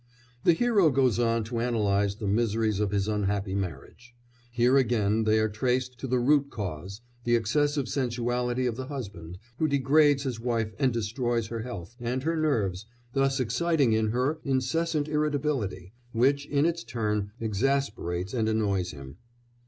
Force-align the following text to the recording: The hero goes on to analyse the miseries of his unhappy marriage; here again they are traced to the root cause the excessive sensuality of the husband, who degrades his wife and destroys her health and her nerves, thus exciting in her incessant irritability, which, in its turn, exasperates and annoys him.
The 0.45 0.53
hero 0.53 0.89
goes 0.89 1.19
on 1.19 1.43
to 1.43 1.59
analyse 1.59 2.15
the 2.15 2.25
miseries 2.25 2.79
of 2.79 2.89
his 2.89 3.07
unhappy 3.07 3.53
marriage; 3.53 4.15
here 4.49 4.75
again 4.75 5.25
they 5.25 5.37
are 5.37 5.47
traced 5.47 5.99
to 5.99 6.07
the 6.07 6.17
root 6.19 6.49
cause 6.49 7.01
the 7.23 7.35
excessive 7.35 7.87
sensuality 7.87 8.65
of 8.65 8.77
the 8.77 8.87
husband, 8.87 9.37
who 9.59 9.67
degrades 9.67 10.23
his 10.23 10.39
wife 10.39 10.73
and 10.79 10.91
destroys 10.91 11.49
her 11.49 11.61
health 11.61 11.95
and 11.99 12.23
her 12.23 12.35
nerves, 12.35 12.87
thus 13.13 13.39
exciting 13.39 13.93
in 13.93 14.07
her 14.09 14.39
incessant 14.43 15.07
irritability, 15.07 15.93
which, 16.13 16.47
in 16.47 16.65
its 16.65 16.83
turn, 16.83 17.29
exasperates 17.39 18.33
and 18.33 18.49
annoys 18.49 18.89
him. 18.89 19.17